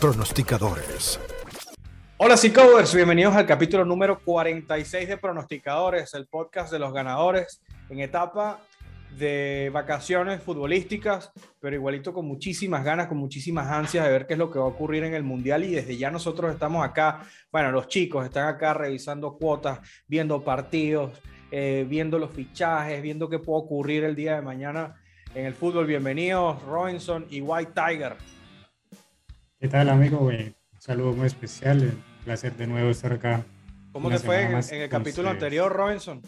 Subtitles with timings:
[0.00, 1.18] pronosticadores.
[2.18, 8.00] Hola Seacovers, bienvenidos al capítulo número 46 de Pronosticadores, el podcast de los ganadores en
[8.00, 8.60] etapa
[9.18, 14.38] de vacaciones futbolísticas, pero igualito con muchísimas ganas, con muchísimas ansias de ver qué es
[14.38, 17.72] lo que va a ocurrir en el Mundial y desde ya nosotros estamos acá, bueno,
[17.72, 21.12] los chicos están acá revisando cuotas, viendo partidos,
[21.50, 25.02] eh, viendo los fichajes, viendo qué puede ocurrir el día de mañana
[25.34, 25.86] en el fútbol.
[25.86, 28.37] Bienvenidos Robinson y White Tiger.
[29.60, 30.20] ¿Qué tal, amigo?
[30.20, 31.82] Un saludo muy especial.
[31.82, 33.44] Un placer de nuevo estar acá.
[33.90, 36.22] ¿Cómo te fue en, el capítulo anterior, Robinson?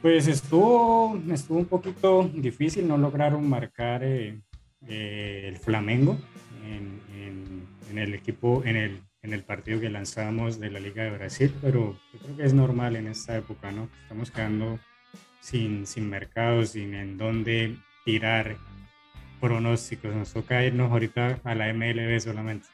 [0.00, 4.40] Pues estuvo, estuvo un poquito difícil, no lograron marcar eh,
[4.86, 6.16] eh, el Flamengo
[6.64, 11.52] en, el equipo, en el, en el partido que lanzamos de la Liga de Brasil,
[11.60, 13.88] pero yo creo que es normal en esta época, ¿no?
[14.02, 14.78] Estamos quedando
[15.40, 18.56] sin, sin mercado, sin en dónde tirar
[19.38, 20.14] pronósticos.
[20.14, 22.66] Nos toca irnos ahorita a la MLB solamente.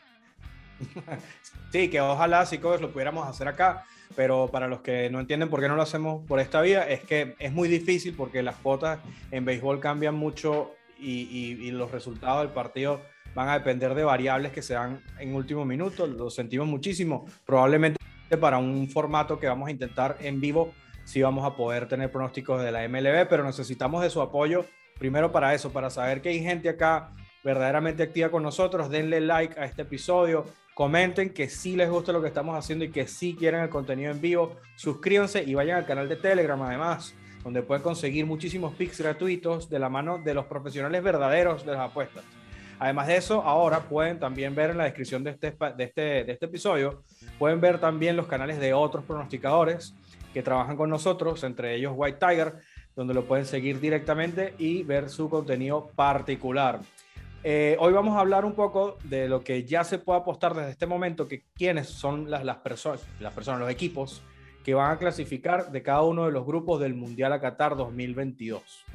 [1.71, 3.83] Sí, que ojalá sí lo pudiéramos hacer acá,
[4.15, 7.01] pero para los que no entienden por qué no lo hacemos por esta vía, es
[7.01, 9.01] que es muy difícil porque las cuotas
[9.33, 13.01] en béisbol cambian mucho y, los resultados del partido
[13.35, 16.07] van a depender de variables que se dan en último minuto.
[16.07, 17.27] Lo sentimos muchísimo.
[17.45, 17.99] Probablemente
[18.41, 20.73] para un formato que vamos a intentar en vivo,
[21.05, 24.65] sí vamos a poder tener pronósticos de la MLB, pero necesitamos de su apoyo
[24.99, 27.11] primero para eso, para saber que hay gente acá
[27.43, 32.21] verdaderamente activa con nosotros, denle like a este episodio, comenten que sí les gusta lo
[32.21, 35.87] que estamos haciendo y que sí quieren el contenido en vivo, suscríbanse y vayan al
[35.87, 40.47] canal de Telegram además, donde pueden conseguir muchísimos pics gratuitos de la mano de los
[40.47, 42.25] profesionales verdaderos de las apuestas.
[42.79, 46.33] Además de eso, ahora pueden también ver en la descripción de este, de este, de
[46.33, 47.03] este episodio,
[47.39, 49.95] pueden ver también los canales de otros pronosticadores
[50.33, 52.55] que trabajan con nosotros, entre ellos White Tiger,
[52.97, 56.81] donde lo pueden seguir directamente y ver su contenido particular.
[57.43, 60.71] Eh, hoy vamos a hablar un poco de lo que ya se puede apostar desde
[60.71, 64.23] este momento, que quiénes son las, las, personas, las personas, los equipos
[64.65, 68.87] que van a clasificar de cada uno de los grupos del Mundial a Qatar 2022.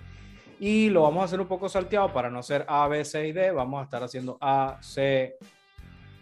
[0.60, 3.32] Y lo vamos a hacer un poco salteado para no ser A, B, C y
[3.32, 3.52] D.
[3.52, 5.38] Vamos a estar haciendo A, C,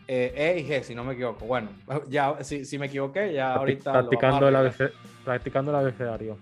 [0.05, 1.45] e, e y G, si no me equivoco.
[1.45, 1.69] Bueno,
[2.09, 3.93] ya si, si me equivoqué, ya ahorita.
[3.93, 4.91] Practicando, el, ABC,
[5.23, 6.37] practicando el abecedario.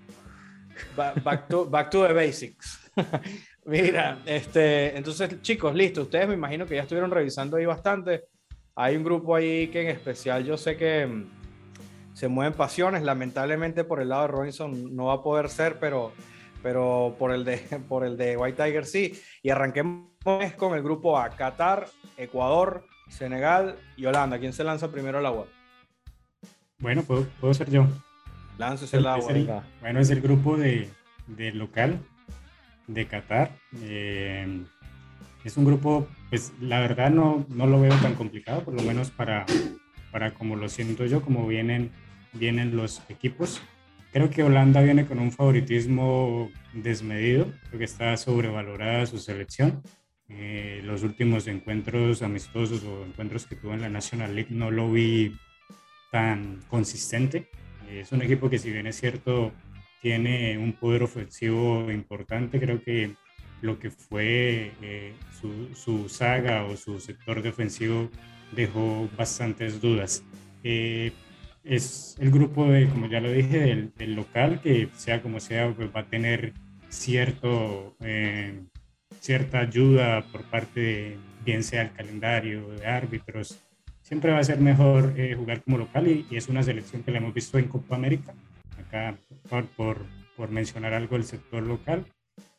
[0.96, 1.47] Back
[1.90, 2.91] to, the basics.
[3.66, 8.25] Mira, este, entonces chicos, listo, ustedes me imagino que ya estuvieron revisando ahí bastante.
[8.75, 11.25] Hay un grupo ahí que en especial yo sé que mm,
[12.13, 16.12] se mueven pasiones, lamentablemente por el lado de Robinson no va a poder ser, pero,
[16.62, 17.57] pero por, el de,
[17.90, 19.19] por el de White Tiger sí.
[19.42, 20.09] Y arranquemos
[20.57, 21.88] con el grupo A, Qatar,
[22.18, 24.40] Ecuador, Senegal y Holanda.
[24.40, 25.47] ¿Quién se lanza primero al agua?
[26.78, 27.88] Bueno, puedo, puedo ser yo.
[28.58, 29.64] Láncese el agua.
[29.82, 30.90] bueno, es el grupo de,
[31.54, 32.00] local
[32.88, 33.52] de Qatar.
[33.82, 34.64] Eh,
[35.44, 39.12] es un grupo, pues la verdad no, no lo veo tan complicado, por lo menos
[39.12, 39.46] para,
[40.12, 41.92] para como lo siento yo, como vienen,
[42.34, 43.62] vienen los equipos.
[44.12, 49.84] Creo que Holanda viene con un favoritismo desmedido, creo que está sobrevalorada su selección.
[50.30, 54.92] Eh, los últimos encuentros amistosos o encuentros que tuvo en la National League no lo
[54.92, 55.36] vi
[56.12, 57.50] tan consistente.
[57.90, 59.51] Es un equipo que si bien es cierto,
[60.01, 63.16] tiene un poder ofensivo importante, creo que
[63.62, 65.13] lo que fue eh,
[65.73, 68.09] su, saga o su sector defensivo
[68.51, 70.24] dejó bastantes dudas.
[70.63, 71.12] Eh,
[71.63, 75.90] es el grupo de, como ya lo dije, del, local, que sea como sea, pues
[75.94, 76.53] va a tener
[76.90, 78.62] cierto, eh,
[79.19, 83.59] cierta ayuda por parte de, bien sea el calendario de árbitros,
[84.06, 87.18] siempre va a ser mejor eh, jugar como local y, es una selección que la
[87.18, 88.36] hemos visto en Copa América,
[88.80, 89.18] acá
[89.50, 89.98] por,
[90.38, 92.06] por, mencionar algo del sector local.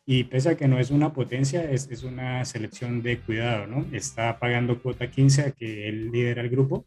[0.05, 3.85] Y pese a que no es una potencia, es, es, una selección de cuidado, ¿no?
[3.93, 6.85] Está pagando cuota 15 a que él lidera el grupo.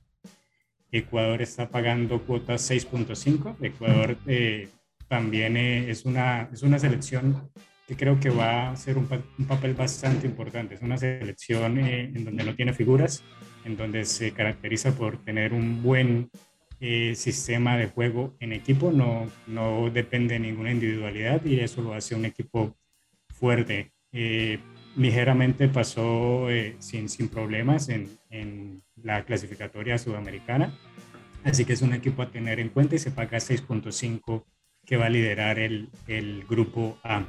[0.93, 3.57] Ecuador está pagando cuota 6.5.
[3.63, 4.69] Ecuador eh,
[5.09, 7.51] también eh, es, una, es una selección
[7.87, 10.75] que creo que va a ser un, un papel bastante importante.
[10.75, 13.23] Es una selección en donde no tiene figuras,
[13.65, 16.31] en donde se caracteriza por tener un buen
[16.81, 21.93] eh, sistema de juego en equipo, no, no depende de ninguna individualidad y eso lo
[21.93, 22.75] hace un equipo
[23.29, 23.93] fuerte.
[24.13, 24.59] Eh,
[24.97, 30.75] ligeramente pasó eh, sin, sin problemas en, en, la clasificatoria sudamericana,
[31.45, 34.45] así que es un equipo a tener en cuenta y se paga 6.5
[34.85, 37.27] que va a liderar el, el grupo A.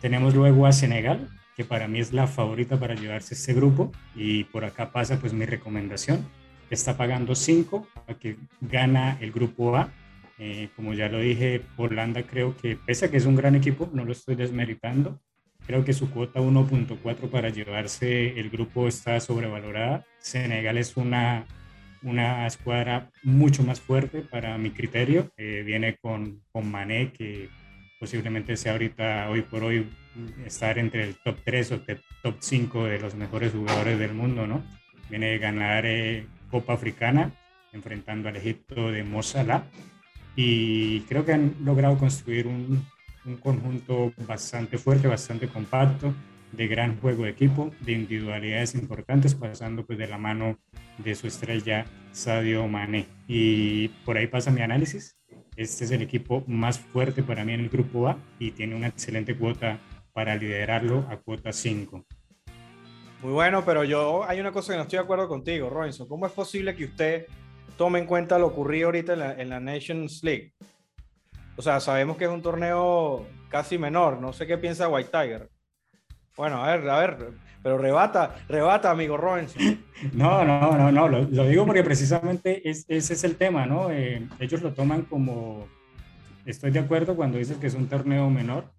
[0.00, 1.28] Tenemos luego a Senegal,
[1.58, 5.32] que para mí es la favorita para llevarse este grupo y por acá pasa pues
[5.34, 6.24] mi recomendación.
[6.70, 9.92] Está pagando 5 a que gana el grupo A.
[10.38, 13.90] Eh, como ya lo dije, Holanda creo que pese a que es un gran equipo,
[13.92, 15.20] no lo estoy desmeritando,
[15.68, 20.06] Creo que su cuota 1.4 para llevarse el grupo está sobrevalorada.
[20.18, 21.44] Senegal es una,
[22.02, 25.30] una escuadra mucho más fuerte para mi criterio.
[25.36, 27.50] Eh, viene con, con Mané, que
[28.00, 29.86] posiblemente sea ahorita, hoy por hoy,
[30.44, 31.80] estar entre el top 3 o
[32.22, 34.62] top 5 de los mejores jugadores del mundo, ¿no?
[35.10, 37.32] Viene de ganar eh, Copa Africana,
[37.72, 39.20] enfrentando al Egipto de Mo
[40.36, 42.86] y creo que han logrado construir un,
[43.24, 46.14] un conjunto bastante fuerte, bastante compacto,
[46.52, 50.58] de gran juego de equipo, de individualidades importantes, pasando pues de la mano
[50.98, 53.06] de su estrella Sadio Mané.
[53.26, 55.16] Y por ahí pasa mi análisis.
[55.56, 58.86] Este es el equipo más fuerte para mí en el grupo A y tiene una
[58.86, 59.78] excelente cuota
[60.18, 62.04] para liderarlo a cuota 5.
[63.22, 66.08] Muy bueno, pero yo hay una cosa que no estoy de acuerdo contigo, Robinson.
[66.08, 67.26] ¿Cómo es posible que usted
[67.76, 70.54] tome en cuenta lo ocurrido ahorita en la, en la Nations League?
[71.56, 74.20] O sea, sabemos que es un torneo casi menor.
[74.20, 75.48] No sé qué piensa White Tiger.
[76.36, 77.28] Bueno, a ver, a ver,
[77.62, 79.84] pero rebata, rebata, amigo Robinson.
[80.12, 83.92] No, no, no, no, lo, digo porque precisamente ese es el tema, ¿no?
[83.92, 85.68] Eh, ellos lo toman como,
[86.44, 88.72] estoy de acuerdo cuando dices que es un torneo menor,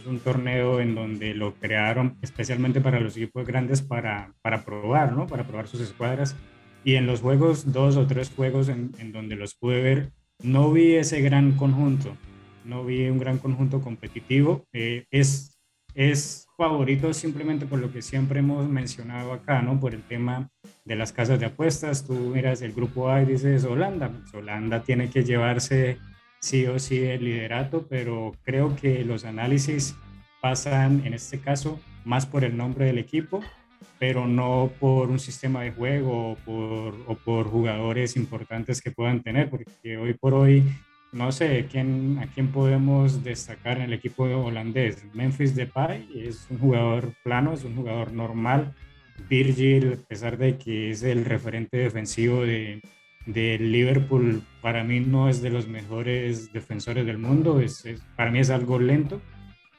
[0.00, 5.12] es un torneo en donde lo crearon especialmente para los equipos grandes para, para probar,
[5.12, 5.26] ¿no?
[5.26, 6.36] Para probar sus escuadras.
[6.84, 10.12] Y en los juegos, dos o tres juegos en, en donde los pude ver,
[10.42, 12.16] no vi ese gran conjunto,
[12.64, 14.64] no vi un gran conjunto competitivo.
[14.72, 15.58] Eh, es,
[15.94, 19.78] es favorito simplemente por lo que siempre hemos mencionado acá, ¿no?
[19.78, 20.48] Por el tema
[20.86, 22.06] de las casas de apuestas.
[22.06, 24.08] Tú miras el grupo A y dices Holanda.
[24.08, 25.98] Pues Holanda tiene que llevarse
[26.40, 29.94] sí o sí el liderato, pero creo que los análisis
[30.40, 33.42] pasan en este caso más por el nombre del equipo
[33.98, 39.22] pero no por un sistema de juego o por, o por jugadores importantes que puedan
[39.22, 40.64] tener, porque hoy por hoy
[41.12, 45.04] no sé quién, a quién podemos destacar en el equipo holandés.
[45.12, 48.74] Memphis Depay es un jugador plano, es un jugador normal.
[49.28, 52.80] Virgil, a pesar de que es el referente defensivo de,
[53.26, 57.84] de Liverpool, para mí no es de los mejores defensores del mundo, es,
[58.16, 59.20] para mí es algo lento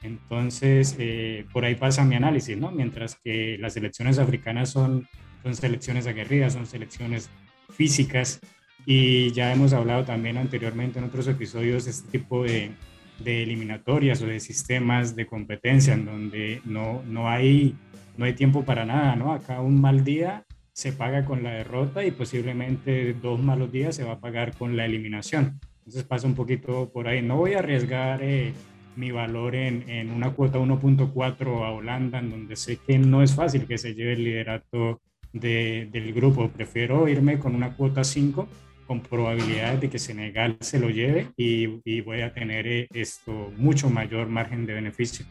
[0.02, 2.70] entonces, eh, por ahí pasa mi análisis, ¿no?
[2.70, 5.08] Mientras que las selecciones africanas son,
[5.42, 7.30] son selecciones aguerridas, son selecciones
[7.70, 8.40] físicas
[8.84, 12.72] y ya hemos hablado también anteriormente en otros episodios este tipo de,
[13.20, 17.76] de eliminatorias o de sistemas de competencia en donde no, no, hay,
[18.16, 19.32] no hay tiempo para nada, ¿no?
[19.32, 24.04] Acá un mal día se paga con la derrota y posiblemente dos malos días se
[24.04, 25.60] va a pagar con la eliminación.
[25.78, 27.22] Entonces pasa un poquito por ahí.
[27.22, 28.22] No voy a arriesgar...
[28.22, 28.52] Eh,
[28.96, 33.34] mi valor en, en una cuota 1.4 a Holanda, en donde sé que no es
[33.34, 35.00] fácil que se lleve el liderato
[35.32, 36.48] de, del grupo.
[36.48, 38.48] Prefiero irme con una cuota 5
[38.86, 43.52] con probabilidades de que Senegal se lo lleve y, y voy a tener eh, esto
[43.56, 45.24] mucho mayor margen de beneficio.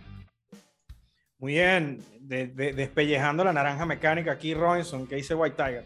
[1.41, 5.83] Muy bien, de, despellejando la naranja mecánica aquí, Robinson, ¿qué dice White Tiger?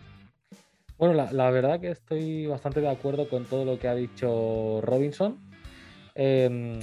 [0.97, 4.81] Bueno, la, la, verdad que estoy bastante de acuerdo con todo lo que ha dicho
[4.83, 5.39] Robinson.
[6.13, 6.79] Eh,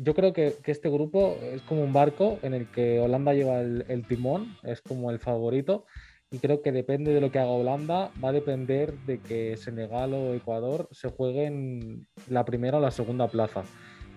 [0.00, 4.04] yo creo que, este grupo es como un barco en el que Holanda lleva el,
[4.06, 5.86] timón, es como el favorito,
[6.30, 10.14] y creo que depende de lo que haga Holanda, va a depender de que Senegal
[10.14, 13.62] o Ecuador se jueguen la primera o la segunda plaza.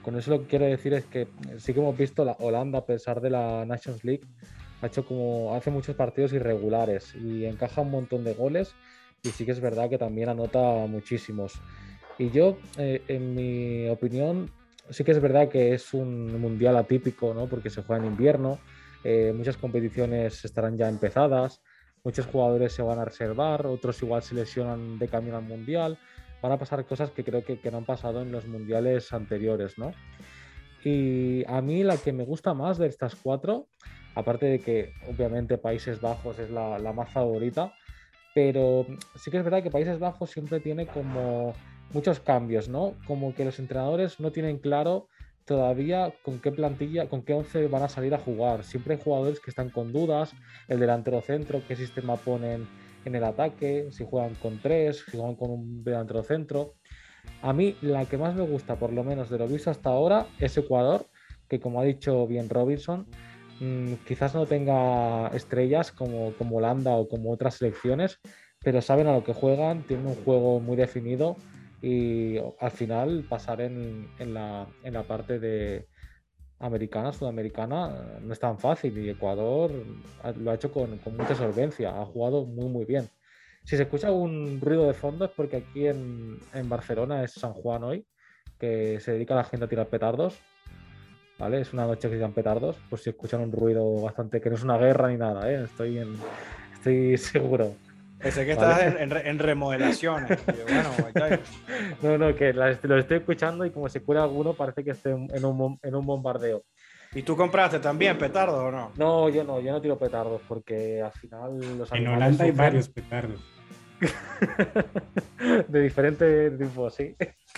[0.04, 1.28] Con eso lo que quiero decir es que
[1.58, 4.24] sí que hemos visto la Holanda, a pesar de la Nations League,
[4.82, 8.74] ha hecho como hace muchos partidos irregulares y encaja un montón de goles
[9.24, 11.62] y sí que es verdad que también anota muchísimos.
[12.18, 14.50] Y yo, eh, en mi opinión,
[14.90, 17.48] sí que es verdad que es un mundial atípico, ¿no?
[17.48, 18.60] Porque se juega en invierno,
[19.04, 21.62] eh, muchas competiciones estarán ya empezadas,
[22.04, 25.98] muchos jugadores se van a reservar, otros igual se lesionan de camino al mundial,
[26.42, 29.94] van a pasar cosas que creo que, no han pasado en los mundiales anteriores, ¿no?
[30.84, 33.68] Y a mí la que me gusta más de estas cuatro,
[34.16, 37.74] aparte de que obviamente Países Bajos es la, la más favorita,
[38.34, 41.54] pero sí que es verdad que Países Bajos siempre tiene como
[41.94, 42.96] muchos cambios, ¿no?
[43.06, 45.08] Como que los entrenadores no tienen claro
[45.46, 48.64] todavía con qué plantilla, con qué once van a salir a jugar.
[48.64, 50.34] Siempre hay jugadores que están con dudas,
[50.68, 52.68] el delantero centro, qué sistema ponen
[53.06, 56.76] en el ataque, si juegan con tres, si juegan con un delantero centro.
[57.42, 60.28] A mí la que más me gusta, por lo menos de lo visto hasta ahora,
[60.40, 61.06] es Ecuador,
[61.48, 63.08] que como ha dicho bien Robinson,
[63.60, 68.20] mm, quizás no tenga estrellas como, como Holanda o como otras selecciones,
[68.64, 71.36] pero saben a lo que juegan, tienen un juego muy definido
[71.82, 75.88] y al final pasar en, en, la, en la parte de
[76.62, 79.72] americana, sudamericana, no es tan fácil y Ecuador
[80.38, 83.10] lo ha hecho con, mucha solvencia, ha jugado muy muy bien.
[83.64, 87.84] Si se escucha un ruido de fondo es porque aquí en, Barcelona es San Juan
[87.84, 88.06] hoy,
[88.60, 90.40] que se dedica la gente a tirar petardos.
[91.38, 91.62] ¿vale?
[91.62, 94.56] Es una noche que se dan petardos, pues si escuchan un ruido bastante, que no
[94.56, 95.64] es una guerra ni nada, ¿eh?
[95.64, 96.16] Estoy, en,
[96.74, 97.76] estoy seguro.
[98.22, 100.40] Pensé que estás en, en, remodelaciones.
[102.02, 105.46] no, no, que lo estoy escuchando y como se cura alguno parece que esté en
[105.46, 106.64] un, en un bombardeo.
[107.14, 108.94] ¿Y tú compraste también petardos o no?
[108.96, 112.88] No, yo no, yo no tiro petardos porque al final los En Holanda hay varios
[112.88, 113.42] petardos.
[115.68, 117.14] de diferentes tipos, sí.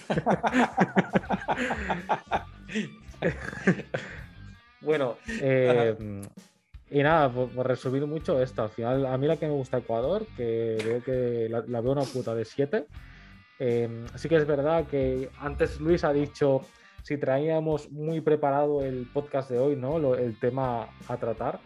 [4.82, 5.96] bueno, eh,
[6.94, 10.26] y nada, por, resumir mucho esto, al final a mí la que me gusta Ecuador,
[10.38, 12.86] que veo que la, veo una puta de 7.
[13.60, 16.62] Eh, sí que es verdad que antes Luis ha dicho
[17.02, 20.16] si traíamos muy preparado el podcast de hoy, ¿no?
[20.16, 21.60] el tema a tratar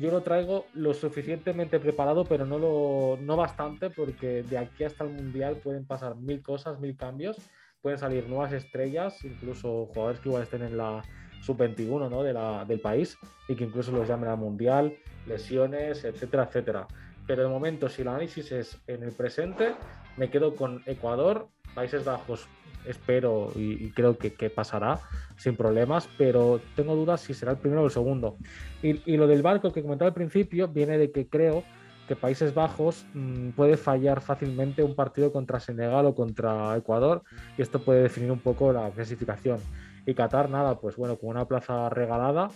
[0.00, 5.04] yo lo traigo lo suficientemente preparado, pero no, lo, no bastante, porque de aquí hasta
[5.04, 7.36] el Mundial pueden pasar mil cosas, mil cambios,
[7.82, 11.02] pueden salir nuevas estrellas, incluso jugadores que igual estén en la
[11.42, 12.22] sub-21 ¿no?
[12.22, 12.32] de
[12.66, 13.18] del país
[13.48, 14.96] y que incluso los llamen al Mundial,
[15.26, 16.86] lesiones, etcétera, etcétera.
[17.26, 19.74] Pero de momento, si el análisis es en el presente,
[20.16, 22.48] me quedo con Ecuador, Países Bajos
[22.86, 25.00] espero y, creo que, pasará
[25.36, 28.36] sin problemas, pero tengo dudas si será el primero o el segundo.
[28.82, 31.64] Y, lo del barco que comentaba al principio viene de que creo
[32.08, 37.22] que Países Bajos mm, puede fallar fácilmente un partido contra Senegal o contra Ecuador
[37.56, 39.58] y esto puede definir un poco la clasificación.
[40.06, 42.50] Y Qatar, nada, pues bueno, con una plaza regalada.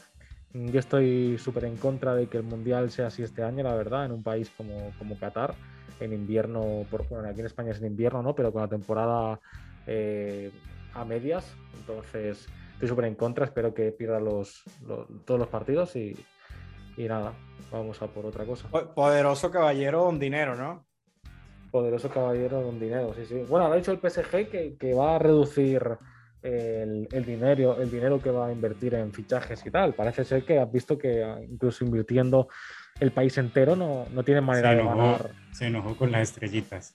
[0.52, 4.06] Yo estoy súper en contra de que el Mundial sea así este año, la verdad,
[4.06, 5.54] en un país como, como Qatar,
[6.00, 8.34] en invierno, por, bueno, aquí en España es en invierno, ¿no?
[8.34, 9.40] Pero con la temporada
[9.86, 10.50] eh,
[10.94, 11.54] a medias.
[11.78, 13.44] Entonces, estoy súper en contra.
[13.44, 14.62] Espero que pierda los,
[15.24, 16.16] todos los partidos y,
[16.96, 17.34] nada,
[17.70, 18.68] vamos a por otra cosa.
[18.68, 20.84] Poderoso caballero don dinero, ¿no?
[21.70, 23.44] Poderoso caballero don dinero, sí, sí.
[23.48, 25.98] Bueno, ha dicho el PSG que, va a reducir
[26.46, 29.94] el, dinero, el dinero que va a invertir en fichajes y tal.
[29.94, 32.48] Parece ser que has visto que incluso invirtiendo
[33.00, 35.30] el país entero no, no tiene manera de ganar.
[35.52, 36.94] Se enojó con las estrellitas.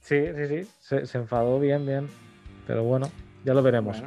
[0.00, 0.68] Sí, sí, sí.
[0.80, 2.08] Se, se enfadó bien, bien.
[2.66, 3.10] Pero bueno,
[3.44, 4.02] ya lo veremos.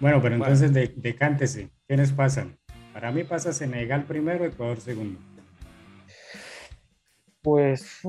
[0.00, 1.70] Bueno, pero entonces de, decántese.
[1.86, 2.56] ¿Quiénes pasan?
[2.92, 5.20] Para mí pasa Senegal primero, Ecuador segundo.
[7.42, 8.00] Pues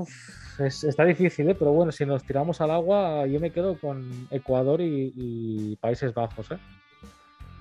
[0.60, 1.56] está difícil, ¿eh?
[1.56, 6.52] pero bueno, si nos tiramos al agua, yo me quedo con Ecuador y, Países Bajos.
[6.52, 6.58] ¿eh?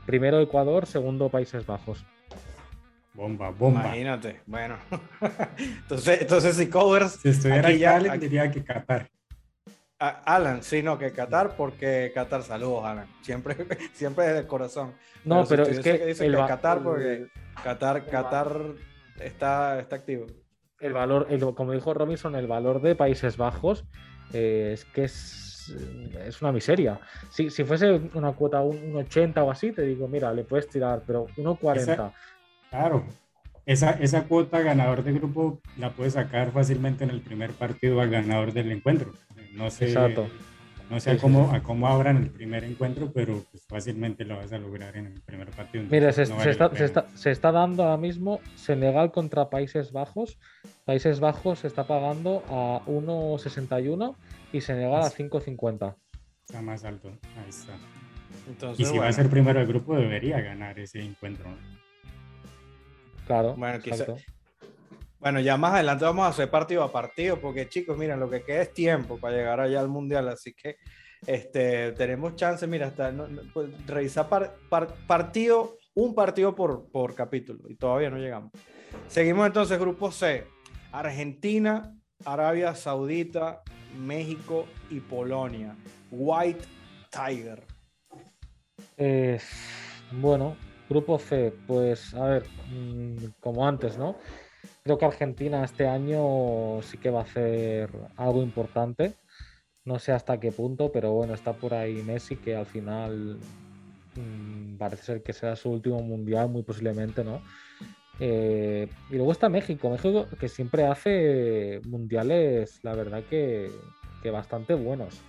[0.06, 2.04] Primero Ecuador, segundo Países Bajos.
[3.12, 3.80] Bomba, bomba.
[3.80, 4.78] Imagínate, bueno.
[5.58, 7.12] entonces, entonces si covers.
[7.14, 9.10] Si estuviera aquí ya, diría que Qatar.
[9.98, 13.08] Alan, sí, no, que Qatar, porque Qatar, saludos, Alan.
[13.22, 13.56] Siempre,
[13.92, 14.94] siempre desde el corazón.
[15.24, 16.06] No, pero, es que.
[16.06, 17.26] Dice el, que Qatar, porque
[17.62, 18.60] Qatar, Qatar
[19.20, 20.26] está, está activo.
[20.80, 23.84] El valor, como dijo Robinson, el valor de Países Bajos
[24.32, 25.74] eh, es que es,
[26.24, 27.00] es una miseria.
[27.30, 31.02] Si, si fuese una cuota un, 80 o así, te digo, mira, le puedes tirar,
[31.06, 32.12] pero 1,40.
[32.70, 33.04] Claro,
[33.66, 38.10] esa, esa cuota ganador de grupo la puedes sacar fácilmente en el primer partido al
[38.10, 39.12] ganador del encuentro.
[39.54, 39.94] No sé,
[40.90, 44.58] No sé cómo, a cómo abran el primer encuentro, pero pues fácilmente lo vas a
[44.58, 45.84] lograr en el primer partido.
[45.90, 46.40] Mira, se, está,
[46.74, 50.38] se, está, se, está, dando ahora mismo Senegal contra Países Bajos.
[50.86, 54.16] Países Bajos se está pagando a 1,61
[54.52, 55.94] y Senegal a 5,50.
[56.48, 57.74] Está más alto, ahí está.
[58.78, 61.54] y si va a ser primero el grupo, debería ganar ese encuentro.
[63.26, 63.78] Claro, bueno,
[65.20, 68.42] bueno, ya más adelante vamos a hacer partido a partido, porque chicos, miren, lo que
[68.42, 70.76] queda es tiempo para llegar allá al mundial, así que
[71.26, 73.12] este, tenemos chance, mira, hasta
[73.52, 74.28] pues, revisar
[75.06, 78.52] partido, un partido por, por capítulo, y todavía no llegamos.
[79.08, 80.46] Seguimos entonces, grupo C:
[80.92, 81.92] Argentina,
[82.24, 83.62] Arabia Saudita,
[83.98, 85.76] México y Polonia.
[86.10, 86.64] White
[87.10, 87.66] Tiger.
[90.12, 90.56] bueno,
[90.88, 94.16] grupo C, pues a ver, mm, como antes, ¿no?
[94.84, 99.14] Creo que Argentina este año sí que va a hacer algo importante.
[99.84, 103.38] No sé hasta qué punto, pero bueno, está por ahí Messi, que al final
[104.16, 107.40] mm, parece ser que será su último mundial, muy posiblemente, ¿no?
[108.20, 113.70] Eh, y luego está México, México que siempre hace mundiales, la verdad que,
[114.30, 115.20] bastante buenos.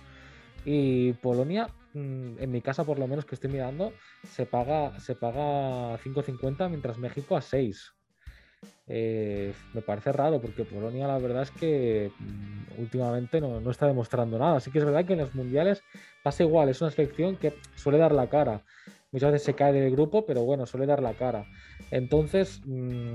[0.66, 3.92] Y Polonia, mm, en mi casa por lo menos que estoy mirando,
[4.24, 7.94] se paga, se paga 5.50 mientras México a 6.
[8.92, 13.86] Eh, me parece raro porque Polonia la verdad es que mm, últimamente no, no, está
[13.86, 14.56] demostrando nada.
[14.56, 15.82] Así que es verdad que en los mundiales
[16.22, 18.62] pasa igual, es una selección que suele dar la cara.
[19.12, 21.44] Muchas veces se cae del grupo, pero bueno, suele dar la cara.
[21.90, 23.14] Entonces, mm,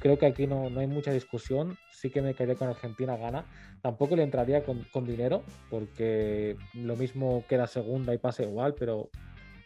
[0.00, 1.76] creo que aquí no, no, hay mucha discusión.
[1.90, 3.44] Sí que me quedé con Argentina gana.
[3.82, 9.10] Tampoco le entraría con, con dinero, porque lo mismo queda segunda y pasa igual, pero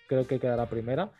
[0.07, 1.11] creo que quedará primera.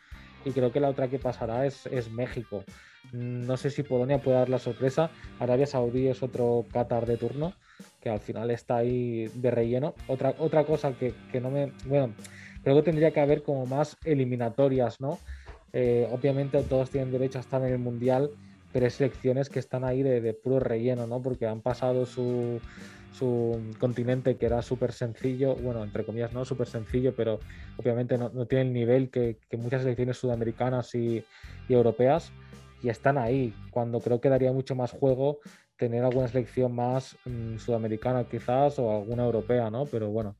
[0.45, 2.63] y creo que la otra que pasará es, es México.
[3.11, 5.09] No sé si Polonia puede dar la sorpresa.
[5.39, 7.53] Arabia Saudí es otro Qatar de turno
[8.01, 9.93] que al final está ahí de relleno.
[10.07, 11.71] Otra, otra cosa que, que no me.
[11.85, 12.13] Bueno,
[12.63, 15.19] creo tendría que haber como más eliminatorias, ¿no?
[15.73, 18.29] Eh, obviamente todos tienen derecho a estar en el Mundial,
[18.73, 21.21] pero hay selecciones que están ahí de, de puro relleno, ¿no?
[21.21, 22.59] Porque han pasado su,
[23.13, 27.39] su continente que era súper sencillo, bueno, entre comillas, no súper sencillo, pero
[27.77, 31.23] obviamente no, no, tiene el nivel que, que muchas selecciones sudamericanas y,
[31.69, 32.31] y, europeas
[32.83, 35.39] y están ahí, cuando creo que daría mucho más juego
[35.75, 39.85] tener alguna selección más mmm, sudamericana quizás o alguna europea, ¿no?
[39.85, 40.35] Pero bueno,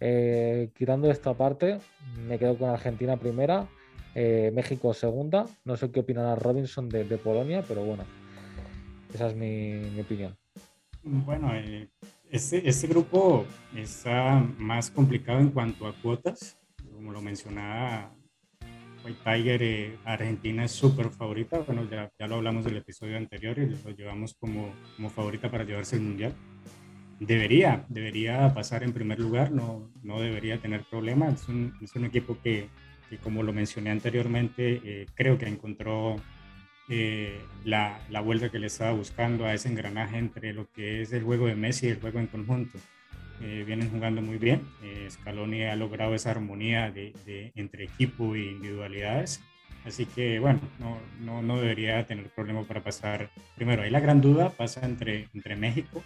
[0.00, 1.78] eh, quitando esta parte,
[2.26, 3.68] me quedo con Argentina primera,
[4.14, 8.04] eh, México segunda, no sé qué opinará Robinson de, Polonia, pero bueno,
[9.14, 10.36] esa es mi, mi opinión.
[11.04, 11.88] Bueno, eh,
[12.30, 13.44] este, este, grupo
[13.76, 16.58] está más complicado en cuanto a cuotas.
[16.92, 18.14] Como lo mencionaba
[19.04, 21.58] White Tiger, eh, Argentina es súper favorita.
[21.60, 25.64] Bueno, ya, ya, lo hablamos del episodio anterior y lo llevamos como, como favorita para
[25.64, 26.34] llevarse el mundial.
[27.18, 31.42] Debería, debería pasar en primer lugar, no, no debería tener problemas.
[31.42, 32.68] Es un, es un equipo que,
[33.10, 36.16] que, como lo mencioné anteriormente, eh, creo que encontró
[36.88, 41.12] eh, la, la, vuelta que le estaba buscando a ese engranaje entre lo que es
[41.12, 42.78] el juego de Messi y el juego en conjunto.
[43.40, 44.62] Eh, vienen jugando muy bien.
[44.82, 49.42] Eh, Scaloni ha logrado esa armonía de, de, entre equipo e individualidades.
[49.84, 53.30] Así que, bueno, no, no, no, debería tener problema para pasar.
[53.56, 56.02] Primero, ahí la gran duda pasa entre, entre México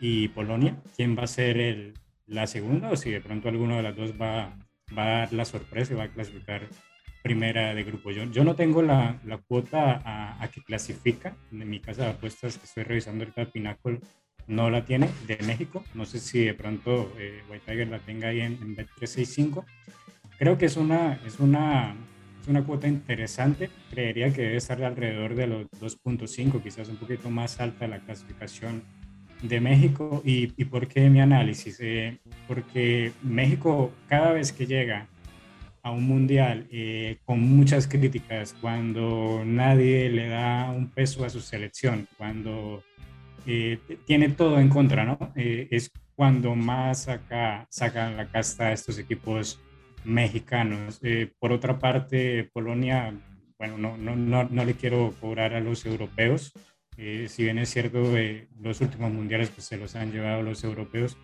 [0.00, 0.76] y Polonia.
[0.96, 1.94] ¿Quién va a ser el,
[2.26, 4.56] la segunda o si de pronto alguno de las dos va,
[4.96, 6.68] va a dar la sorpresa y va a clasificar
[7.22, 8.10] primera de grupo.
[8.10, 11.36] Yo, yo no tengo la, la cuota a, a, que clasifica.
[11.52, 14.00] En mi casa de apuestas que estoy revisando ahorita, Pinnacle
[14.48, 15.84] no la tiene de México.
[15.94, 19.64] No sé si de pronto eh, White Tiger la tenga ahí en, en Bet365.
[20.38, 21.94] Creo que es una, es, una,
[22.40, 23.70] es una cuota interesante.
[23.90, 28.82] Creería que debe estar alrededor de los 2.5, quizás un poquito más alta la clasificación
[29.42, 30.22] de México.
[30.24, 31.78] ¿Y, y por qué mi análisis?
[31.80, 35.08] Eh, porque México cada vez que llega
[35.82, 41.40] a un mundial eh, con muchas críticas, cuando nadie le da un peso a su
[41.40, 42.82] selección, cuando
[43.50, 45.32] eh, tiene todo en contra, ¿no?
[45.34, 49.58] Eh, es cuando más saca, sacan la casta estos equipos
[50.04, 51.00] mexicanos.
[51.02, 53.18] Eh, por otra parte, Polonia,
[53.58, 56.52] bueno, no, no, no, no, le quiero cobrar a los europeos.
[56.94, 58.02] si bien es cierto,
[58.60, 61.16] los últimos mundiales pues, se los han llevado los europeos,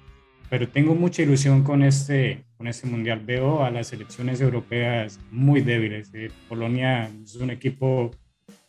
[0.49, 3.21] pero tengo mucha ilusión con este, con este mundial.
[3.21, 6.11] Veo a las selecciones europeas muy débiles.
[6.49, 8.13] Polonia es un equipo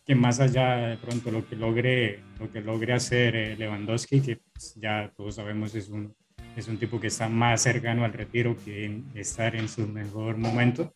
[0.05, 4.37] que más allá de pronto lo que logre, lo que logre hacer eh, Lewandowski, que
[4.53, 6.15] pues, ya todos sabemos es un,
[6.55, 10.93] es un tipo que está más cercano al retiro que estar en su mejor momento.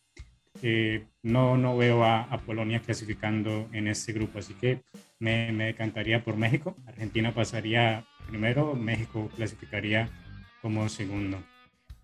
[0.62, 4.82] Eh, no, no veo a, a, Polonia clasificando en este grupo, así que
[5.18, 6.76] me, me decantaría por México.
[6.86, 10.08] Argentina pasaría primero, México clasificaría
[10.62, 11.42] como segundo.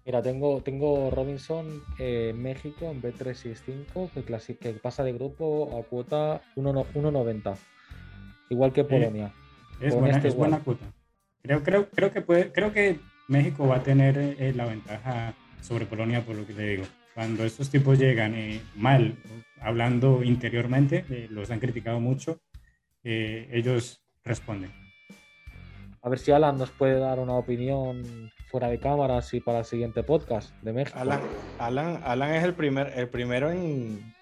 [0.06, 6.40] Mira, tengo, tengo Robinson eh, México en B365 que, que, pasa de grupo a cuota
[6.54, 7.56] 1.90,
[8.50, 9.32] igual que Polonia.
[9.80, 10.86] es buena, es buena cuota.
[11.42, 15.86] Creo, creo, creo, que puede, creo que México va a tener eh, la ventaja sobre
[15.86, 16.84] Polonia por lo que te digo.
[17.12, 19.16] Cuando estos tipos llegan eh, mal,
[19.60, 22.40] hablando interiormente, eh, los han criticado mucho,
[23.02, 24.70] ellos responden.
[26.02, 29.64] A ver si Alan nos puede dar una opinión fuera de cámaras y para el
[29.64, 30.98] siguiente podcast de México.
[30.98, 31.20] Alan,
[31.58, 34.14] Alan, Alan es el, primer, el primero en,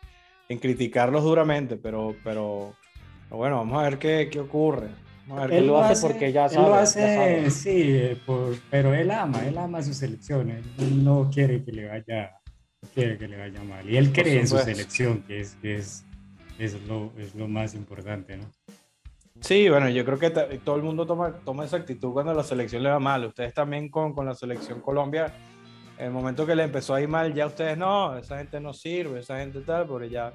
[0.48, 2.74] en criticarlos duramente, pero, pero
[3.30, 4.88] bueno, vamos a ver qué, qué ocurre.
[5.30, 6.64] A ver, él lo hace, hace, porque ya sabe.
[6.64, 7.50] Él lo hace, sabe.
[7.50, 10.50] sí, por, pero él ama, él ama su selección.
[10.50, 12.32] Él no quiere que le vaya,
[12.94, 13.88] quiere que le vaya mal.
[13.88, 16.04] Y él cree en su selección, que es, que es,
[16.58, 18.44] es, lo, es lo más importante, ¿no?
[19.44, 22.82] Sí, bueno, yo creo que todo el mundo toma, toma esa actitud cuando la selección
[22.82, 23.26] le va mal.
[23.26, 25.34] Ustedes también con, con la selección Colombia,
[25.98, 28.72] en el momento que le empezó a ir mal, ya ustedes no, esa gente no
[28.72, 30.32] sirve, esa gente tal, porque ya,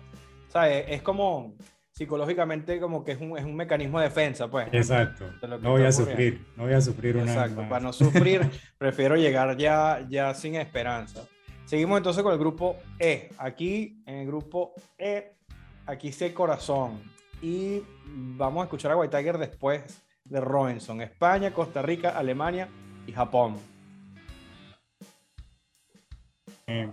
[0.50, 0.86] ¿sabes?
[0.90, 1.56] Es como
[1.90, 4.68] psicológicamente como que es un, es un mecanismo de defensa, pues.
[4.72, 5.26] Exacto.
[5.60, 8.42] No voy a sufrir, no voy a sufrir una Exacto, para no sufrir,
[8.78, 11.26] prefiero llegar ya, ya sin esperanza.
[11.66, 13.32] Seguimos entonces con el grupo E.
[13.40, 15.34] Aquí, en el grupo E,
[15.88, 21.02] aquí sí hay corazón y vamos a escuchar a White Tiger después de Robinson.
[21.02, 22.70] España, Costa Rica, Alemania
[23.08, 23.58] y Japón.
[26.68, 26.92] Eh,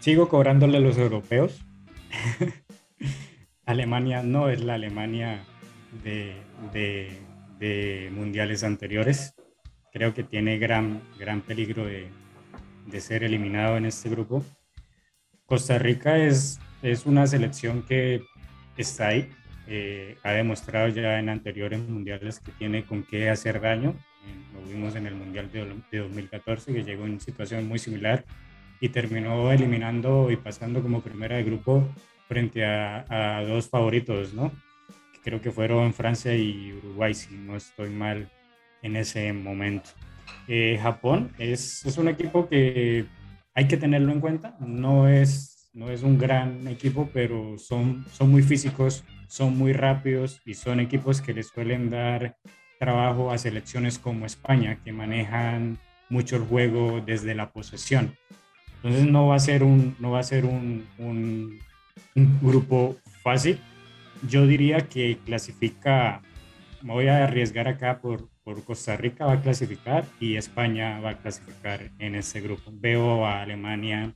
[0.00, 1.64] sigo cobrándole a los europeos.
[3.66, 5.44] Alemania no es la Alemania
[6.02, 6.36] de,
[6.72, 7.18] de,
[7.58, 9.34] de, mundiales anteriores.
[9.92, 12.10] Creo que tiene gran, gran peligro de,
[12.86, 14.44] de ser eliminado en este grupo.
[15.46, 18.24] Costa Rica es es una selección que
[18.76, 19.30] está ahí.
[19.66, 23.90] Eh, ha demostrado ya en anteriores mundiales que tiene con qué hacer daño.
[24.26, 28.24] Eh, lo vimos en el Mundial de, de 2014, que llegó en situación muy similar
[28.80, 31.88] y terminó eliminando y pasando como primera de grupo
[32.28, 34.52] frente a, a dos favoritos, ¿no?
[35.22, 38.30] creo que fueron Francia y Uruguay, si no estoy mal
[38.82, 39.90] en ese momento.
[40.48, 43.06] Eh, Japón es, es, un equipo que
[43.54, 48.30] hay que tenerlo en cuenta, no es, no es un gran equipo, pero son, son
[48.30, 52.36] muy físicos, son muy rápidos y son equipos que les suelen dar
[52.78, 58.16] trabajo a selecciones como España, que manejan mucho el juego desde la posesión.
[58.76, 61.60] Entonces no va a ser un, no va a ser un, un,
[62.42, 63.58] grupo fácil.
[64.28, 66.20] Yo diría que clasifica,
[66.82, 71.10] me voy a arriesgar acá por, por Costa Rica va a clasificar y España va
[71.10, 72.70] a clasificar en ese grupo.
[72.74, 74.14] Veo a Alemania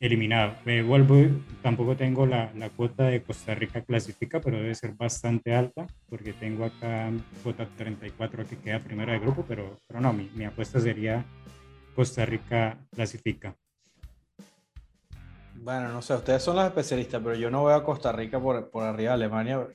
[0.00, 0.54] eliminado.
[0.64, 1.16] Me vuelvo,
[1.62, 6.32] tampoco tengo la, la, cuota de Costa Rica clasifica, pero debe ser bastante alta porque
[6.32, 7.10] tengo acá
[7.42, 11.24] cuota 34 que queda primera de grupo, pero, pero no, mi, mi apuesta sería
[11.94, 13.56] Costa Rica clasifica.
[15.54, 18.70] Bueno, no sé, ustedes son los especialistas, pero yo no veo a Costa Rica por,
[18.70, 19.66] por arriba de Alemania.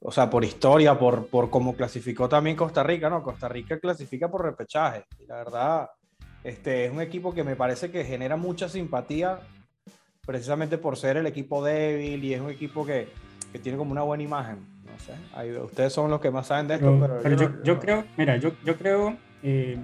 [0.00, 3.22] O sea, por historia, por, por cómo clasificó también Costa Rica, ¿no?
[3.22, 5.04] Costa Rica clasifica por repechaje.
[5.18, 5.88] Y la verdad,
[6.46, 9.40] este es un equipo que me parece que genera mucha simpatía
[10.24, 13.08] precisamente por ser el equipo débil y es un equipo que,
[13.52, 14.58] que tiene como una buena imagen.
[14.84, 17.62] No sé, ahí, ustedes son los que más saben de esto, pero, pero yo, yo,
[17.64, 19.76] yo, creo, mira, yo, yo creo, eh,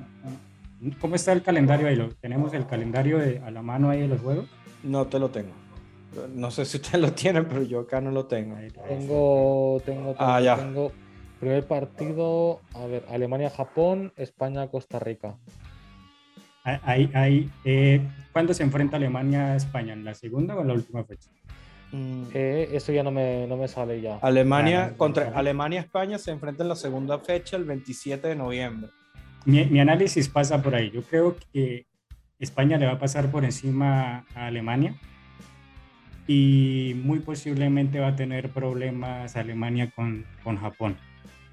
[1.01, 2.09] ¿cómo está el calendario ahí?
[2.21, 4.47] ¿Tenemos el calendario de, a la mano ahí de los juegos?
[4.85, 5.53] No te lo tengo.
[6.35, 8.57] No sé si ustedes lo tienen, pero yo acá no lo tengo.
[8.57, 10.57] Tengo, tengo, tengo, Ah, ya.
[10.57, 10.93] tengo
[11.41, 15.35] primer partido, a ver, Alemania-Japón, España-Costa Rica.
[16.65, 18.01] Ahí, ahí, eh,
[18.33, 19.93] ¿Cuándo se enfrenta Alemania a España?
[19.93, 21.29] ¿En la segunda o en la última fecha?
[21.91, 24.17] Mm, Eh, eso ya no me, no me sale ya.
[24.23, 25.39] Alemania Ah, contra ajá.
[25.41, 28.91] Alemania-España se enfrenta en la segunda fecha el 27 de noviembre.
[29.45, 30.91] Mi, mi análisis pasa por ahí.
[30.91, 31.87] Yo creo que
[32.39, 34.95] España le va a pasar por encima a Alemania
[36.27, 40.97] y muy posiblemente va a tener problemas Alemania con, con Japón.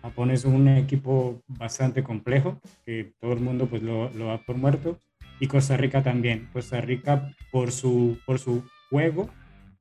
[0.01, 4.55] Japón es un equipo bastante complejo, que todo el mundo pues lo, lo da por
[4.57, 4.99] muerto,
[5.39, 6.49] y Costa Rica también.
[6.53, 9.29] Costa Rica por su, por su juego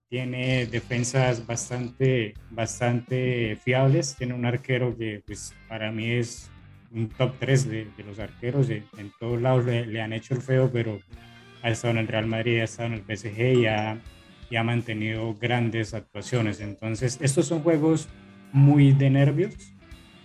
[0.09, 6.51] tiene defensas bastante, bastante fiables, tiene un arquero que pues para mí es
[6.91, 10.35] un top 3 de, de los arqueros, de- en todos lados le, le han hecho
[10.35, 10.99] el feo, pero
[11.63, 13.99] ha estado en el Real Madrid, ha estado en el PSG y ha,
[14.49, 16.61] y ha mantenido grandes actuaciones.
[16.61, 18.09] Entonces, estos son juegos
[18.53, 19.55] muy de nervios,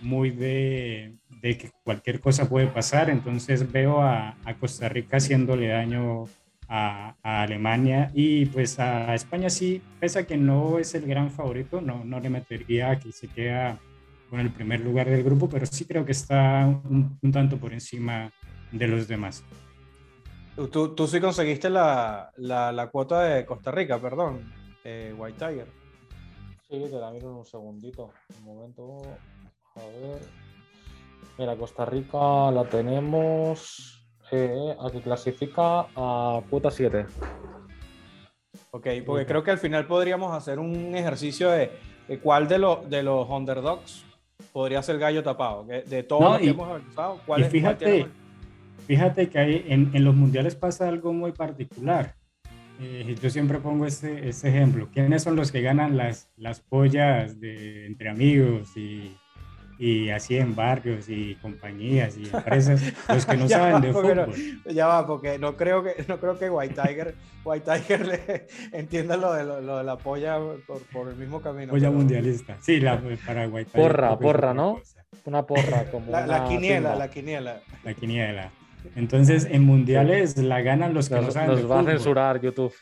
[0.04, 3.10] muy de, de que cualquier cosa puede pasar.
[3.10, 6.24] Entonces, veo a, a Costa Rica haciéndole daño
[6.68, 11.30] a, a Alemania y pues a España sí, pese a que no es el gran
[11.30, 13.78] favorito, no, no le metería que se queda
[14.30, 17.72] con el primer lugar del grupo, pero sí creo que está un, un tanto por
[17.72, 18.32] encima
[18.72, 19.44] de los demás.
[20.56, 24.52] Tú, tú, tú sí conseguiste la, la, la cuota de Costa Rica, perdón,
[24.84, 25.66] eh, White Tiger.
[26.68, 28.12] Sí, te la miro en un segundito.
[28.38, 29.02] Un momento.
[29.76, 30.20] A ver.
[31.38, 33.90] Mira, Costa Rica la tenemos.
[34.30, 37.06] Eh, a que clasifica a cuota 7.
[38.70, 41.70] Ok, porque creo que al final podríamos hacer un ejercicio de,
[42.08, 44.04] de cuál de, los de los underdogs
[44.52, 45.64] podría ser gallo tapado.
[45.64, 48.10] De todos No, los que y- hemos analizado, ¿cuál Y es- fíjate, tiene-
[48.86, 52.16] fíjate que hay, en, en los mundiales pasa algo muy particular.
[52.80, 54.88] Eh, yo siempre pongo este, este ejemplo.
[54.92, 59.16] ¿Quiénes son los que ganan las, las pollas de, entre amigos y,
[59.86, 62.80] y así en barrios y compañías y empresas?
[63.08, 64.34] Los que no saben va, de no- fútbol.
[64.74, 69.16] Ya va, porque no creo que, no creo que White Tiger, White Tiger le entienda
[69.16, 71.70] lo de, lo, lo de la polla por, por el mismo camino.
[71.72, 72.56] Polla pero- mundialista.
[72.60, 73.64] Sí, la Paraguay.
[73.66, 74.80] Porra, porra, ¿no?
[75.26, 76.10] Una porra como.
[76.10, 76.96] La, quiniela, timba.
[76.96, 77.60] la quiniela.
[77.84, 78.50] La quiniela.
[78.96, 82.40] Entonces, en mundiales la ganan los que no Nos, saben nos de va a censurar
[82.40, 82.74] YouTube.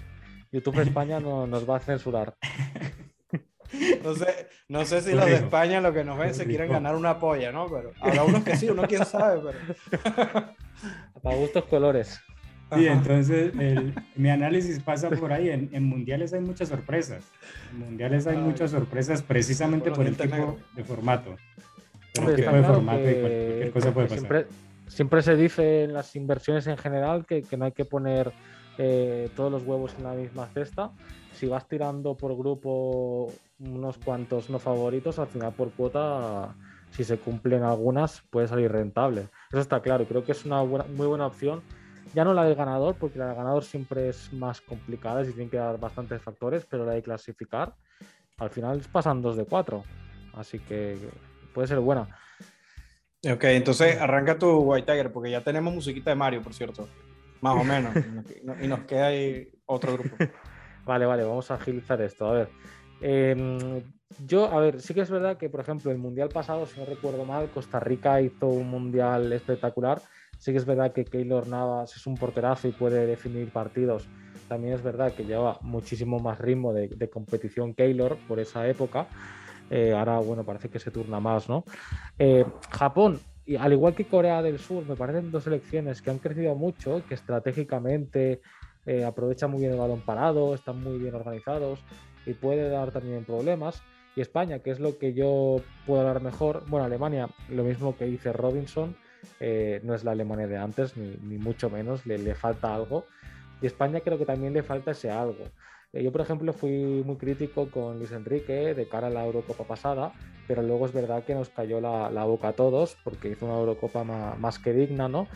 [0.50, 2.34] YouTube España no, nos va a censurar.
[4.04, 5.34] No sé, no sé si los de.
[5.36, 7.66] España, los que nos ven, se quieren ganar una polla, ¿no?
[7.68, 10.48] Pero habrá unos que sí, uno quién sabe, pero.
[11.22, 12.20] Para gustos colores.
[12.74, 15.50] Sí, entonces el- mi análisis pasa por ahí.
[15.50, 17.22] En, en mundiales hay muchas sorpresas.
[17.70, 18.42] En mundiales hay Ay.
[18.42, 21.36] muchas sorpresas precisamente Por el tipo de formato.
[22.14, 24.18] Por el tipo de claro formato y cualquier cosa puede pasar.
[24.18, 24.46] Siempre,
[24.88, 28.32] siempre se dice en las inversiones en general que, que no hay que poner
[28.78, 30.90] eh, todos los huevos en la misma cesta.
[31.34, 33.30] Si vas tirando por grupo
[33.62, 36.54] unos cuantos no favoritos, al final por cuota,
[36.90, 39.28] si se cumplen algunas, puede salir rentable.
[39.50, 40.04] Eso está claro.
[40.06, 41.62] Creo que es una buena- muy buena opción
[42.14, 45.48] Ya no la del ganador, porque la del ganador siempre es más complicada y tienen
[45.48, 47.74] que dar bastantes factores, pero la de clasificar,
[48.38, 49.82] al final pasan dos de cuatro.
[50.34, 50.98] Así que
[51.54, 52.08] puede ser buena.
[53.32, 56.88] Ok, entonces arranca tu White Tiger, porque ya tenemos musiquita de Mario, por cierto.
[57.40, 57.94] Más o menos.
[58.62, 60.16] y nos queda ahí otro grupo.
[60.84, 62.26] vale, vale, vamos a agilizar esto.
[62.26, 62.48] A ver.
[63.02, 63.82] Em,
[64.26, 66.86] yo, a ver, sí que es verdad que, por ejemplo, el mundial pasado, si no
[66.86, 70.00] recuerdo mal, Costa Rica hizo un mundial espectacular.
[70.38, 74.08] Sí que es verdad que Keylor Navas es un porterazo y puede definir partidos.
[74.48, 79.08] También es verdad que lleva muchísimo más ritmo de, competición Keylor por esa época.
[79.70, 81.64] Eh, ahora, bueno, parece que se turna más, ¿no?
[82.18, 86.18] Eh, Japón, y al igual que Corea del Sur, me parecen dos selecciones que han
[86.18, 88.40] crecido mucho, que estratégicamente
[88.84, 91.80] eh, aprovechan muy bien el balón parado, están muy bien organizados
[92.26, 93.82] y puede dar también problemas.
[94.14, 98.04] Y España, que es lo que yo puedo hablar mejor, bueno, Alemania, lo mismo que
[98.04, 98.94] dice Robinson,
[99.40, 103.06] eh, no es la Alemania de antes, ni, mucho menos, le, le, falta algo.
[103.62, 105.44] Y España creo que también le falta ese algo.
[105.92, 109.64] Eh, yo, por ejemplo, fui muy crítico con Luis Enrique de cara a la Eurocopa
[109.64, 110.12] pasada,
[110.46, 113.58] pero luego es verdad que nos cayó la, la boca a todos porque hizo una
[113.58, 115.28] Eurocopa más, que digna, ¿no?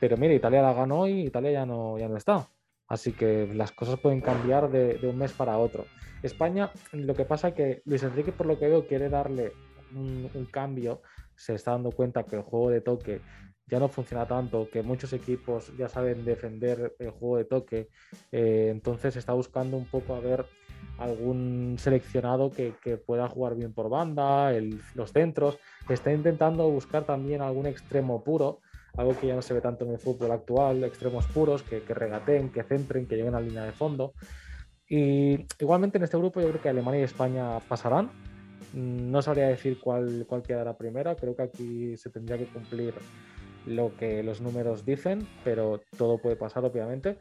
[0.00, 2.48] Pero mire, Italia la ganó y Italia ya no, ya no está.
[2.88, 5.86] Así que las cosas pueden cambiar de, un mes para otro.
[6.22, 9.52] España, lo que pasa es que Luis Enrique, por lo que veo, quiere darle
[9.94, 11.02] un, cambio.
[11.34, 13.20] Se está dando cuenta que el juego de toque
[13.66, 17.88] ya no funciona tanto, que muchos equipos ya saben defender el juego de toque.
[18.30, 20.44] Eh, entonces está buscando un poco a ver
[20.98, 22.72] algún seleccionado que,
[23.06, 24.52] pueda jugar bien por banda,
[24.94, 25.58] los centros.
[25.88, 28.60] Está intentando buscar también algún extremo puro
[28.96, 31.94] algo que ya no se ve tanto en el fútbol actual, extremos puros, que, que
[31.94, 34.12] regateen, que centren, que lleguen a la línea de fondo.
[34.92, 38.10] Y igualmente en este grupo yo creo que Alemania y España pasarán.
[38.74, 42.92] No sabría decir cuál, cuál quedará primera, creo que aquí se tendría que cumplir
[43.64, 47.16] lo que los números dicen, pero todo puede pasar obviamente.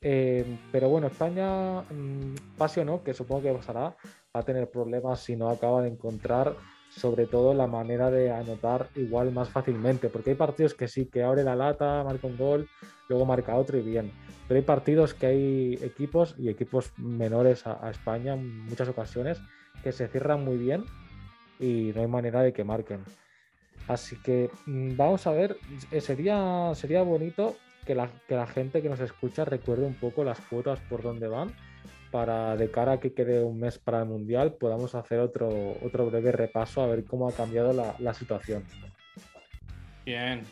[0.00, 3.96] Eh, pero bueno, España, mm, pase o no, que supongo que pasará,
[4.36, 6.54] va a tener problemas si no acaba de encontrar
[6.90, 11.22] sobre todo la manera de anotar igual más fácilmente, porque hay partidos que sí, que
[11.22, 12.68] abre la lata, marca un gol,
[13.08, 14.10] luego marca otro y bien,
[14.46, 19.38] pero hay partidos que hay equipos y equipos menores a, España en muchas ocasiones
[19.82, 20.84] que se cierran muy bien
[21.60, 23.04] y no hay manera de que marquen.
[23.86, 25.56] Así que mm, vamos a ver,
[25.90, 30.24] eh, sería, sería bonito que la, que la gente que nos escucha recuerde un poco
[30.24, 31.54] las cuotas por dónde van
[32.10, 35.48] para de cara a que quede un mes para el Mundial podamos hacer otro,
[35.82, 38.64] otro breve repaso a ver cómo ha cambiado la, situación.
[40.04, 40.42] Bien.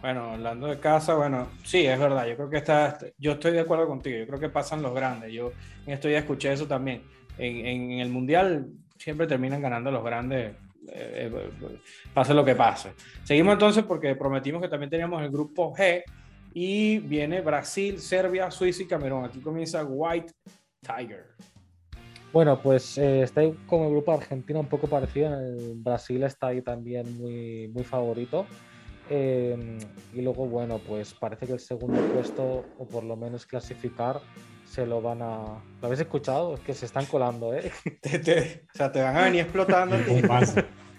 [0.00, 3.60] Bueno, hablando de casa, bueno, sí, es verdad, yo creo que está, yo estoy de
[3.60, 5.52] acuerdo contigo, yo creo que pasan los grandes, yo
[5.86, 7.02] en estos días escuché eso también,
[7.36, 10.54] en, en, el Mundial siempre terminan ganando los grandes,
[10.88, 11.78] eh, eh,
[12.14, 12.94] pase lo que pase.
[13.24, 16.02] Seguimos entonces porque prometimos que también teníamos el grupo G
[16.54, 19.24] y viene Brasil, Serbia, Suiza y Camerún.
[19.24, 20.32] Aquí comienza White
[20.80, 21.26] Tiger.
[22.32, 25.26] Bueno, pues eh, está ahí como el grupo argentino un poco parecido.
[25.26, 28.46] En el Brasil está ahí también muy, muy favorito.
[29.08, 29.78] Em,
[30.14, 34.20] y luego, bueno, pues parece que el segundo puesto, o por lo menos clasificar,
[34.64, 35.60] se lo van a.
[35.80, 36.54] ¿Lo habéis escuchado?
[36.54, 37.72] Es que se están colando, ¿eh?
[38.72, 39.96] o sea, te van a venir explotando.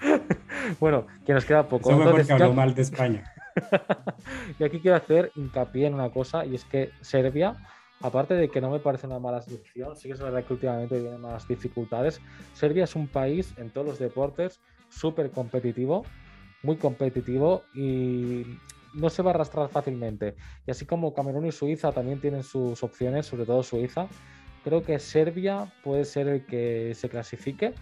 [0.81, 1.91] bueno, que nos queda poco.
[1.91, 3.33] Eso Entonces, porque mal de España.
[4.59, 7.55] y aquí quiero hacer hincapié en una cosa, y es que Serbia
[8.01, 10.99] aparte de que no me parece una mala selección, sí que es verdad que últimamente
[10.99, 12.21] tiene más dificultades.
[12.53, 14.59] Serbia es un país en todos los deportes
[14.89, 16.03] súper competitivo,
[16.63, 18.45] muy competitivo y
[18.93, 20.35] no se va a arrastrar fácilmente.
[20.67, 24.07] Y así como Camerún y Suiza también tienen sus opciones, sobre todo Suiza,
[24.63, 27.73] creo que Serbia puede ser el que se clasifique.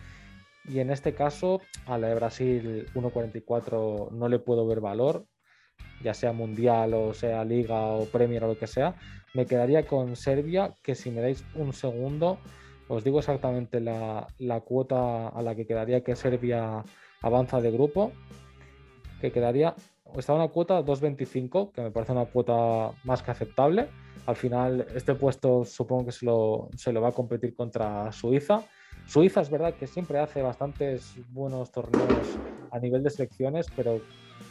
[0.66, 5.26] Y en este caso, a la de Brasil 1.44 no le puedo ver valor,
[6.04, 8.96] ya sea mundial o sea liga o Premier o lo que sea
[9.34, 12.40] me quedaría con Serbia, que si me dais un segundo,
[12.88, 14.28] os digo exactamente la,
[14.66, 16.84] cuota a la que quedaría que Serbia
[17.22, 18.12] avanza de grupo,
[19.22, 19.76] que quedaría,
[20.18, 23.90] está una cuota 2.25, que me parece una cuota más que aceptable.
[24.26, 28.64] Al final, este puesto supongo que se lo, se lo va a competir contra Suiza.
[29.06, 32.40] Suiza es verdad que siempre hace bastantes buenos torneos
[32.72, 34.02] a nivel de selecciones, pero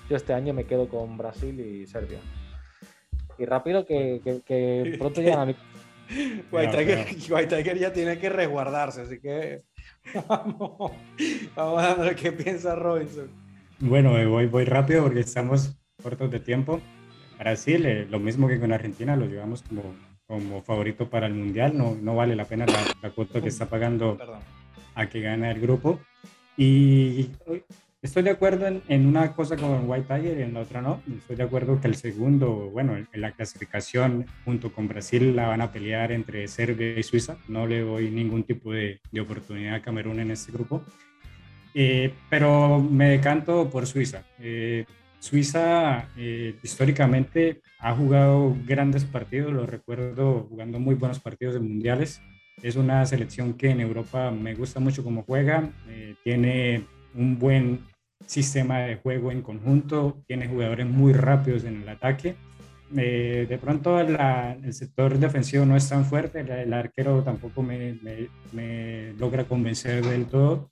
[0.09, 2.18] yo este año me quedo con Brasil y Serbia
[3.38, 5.55] y rápido que, que, pronto llegan a mi...
[6.53, 9.62] White, Tiger, ya tiene que resguardarse, así que
[10.29, 10.92] vamos,
[11.55, 13.31] vamos a ver qué piensa Robinson.
[13.79, 16.81] Bueno, voy, voy rápido porque estamos cortos de tiempo.
[17.38, 19.83] Brasil, eh, lo mismo que con Argentina, lo llevamos como,
[20.27, 21.77] como favorito para el Mundial.
[21.77, 24.18] No, no vale la pena la, cuota que está pagando
[24.94, 26.01] a que gane el grupo.
[26.57, 27.31] Y
[28.09, 31.03] estoy de acuerdo en, una cosa con White Tiger y en la otra no.
[31.14, 35.61] Estoy de acuerdo que el segundo, bueno, en la clasificación junto con Brasil la van
[35.61, 37.37] a pelear entre Serbia y Suiza.
[37.49, 40.83] No le doy ningún tipo de, de oportunidad a Camerún en este grupo.
[41.75, 44.25] Eh, pero me decanto por Suiza.
[44.38, 44.87] Eh,
[45.18, 52.23] Suiza eh, históricamente ha jugado grandes partidos, lo recuerdo jugando muy buenos partidos de mundiales.
[52.62, 55.71] Es una selección que en Europa me gusta mucho cómo juega,
[56.25, 57.81] tiene un buen
[58.26, 62.37] sistema de juego en conjunto, tiene jugadores muy rápidos en el ataque.
[62.90, 69.12] de pronto el sector defensivo no es tan fuerte, el, arquero tampoco me, me, me,
[69.18, 70.70] logra convencer del todo,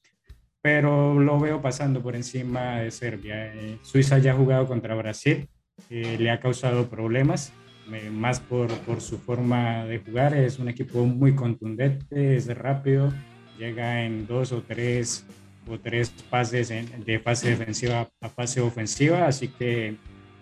[0.66, 3.54] pero lo veo pasando por encima de Serbia.
[3.54, 5.48] Eh, Suiza ya ha jugado contra Brasil,
[5.90, 7.52] eh, le ha causado problemas,
[7.92, 10.35] eh, más por, por, su forma de jugar.
[10.35, 13.12] Es un equipo muy contundente, es rápido,
[13.56, 15.24] llega en dos o tres,
[15.68, 19.96] o tres pases de fase defensiva a fase ofensiva, así que,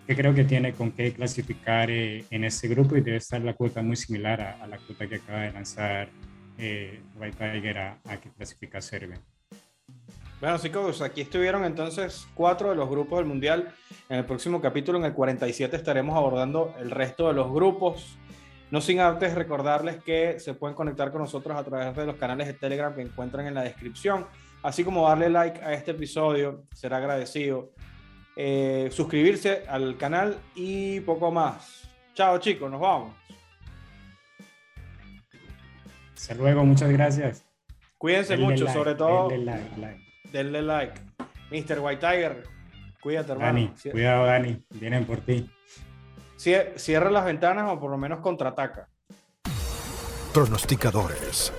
[0.07, 3.81] que, creo que tiene con qué clasificar en este grupo y debe estar la cuota
[3.81, 6.09] muy similar a, la cuota que acaba de lanzar
[6.57, 9.19] White Tiger a, a que clasifica Serbia.
[10.41, 13.73] Bueno, chicos, aquí estuvieron entonces cuatro de los grupos del Mundial.
[14.09, 18.17] En el próximo capítulo, en el 47, estaremos abordando el resto de los grupos.
[18.69, 22.47] No sin antes recordarles que se pueden conectar con nosotros a través de los canales
[22.47, 24.25] de Telegram que encuentran en la descripción,
[24.65, 27.71] así como darle like a este episodio, será agradecido.
[28.35, 31.87] Eh, suscribirse al canal y poco más.
[32.15, 33.13] Chao chicos, nos vamos.
[36.15, 37.45] Hasta luego, muchas gracias.
[37.97, 40.99] Cuídense mucho, sobre todo denle like.
[41.51, 41.79] Mr.
[41.79, 42.43] White Tiger,
[43.01, 43.53] cuídate, hermano.
[43.53, 45.49] Dani, cuidado, Dani, vienen por ti.
[46.37, 48.89] Cierra las ventanas o por lo menos contraataca.
[50.33, 51.53] Pronosticadores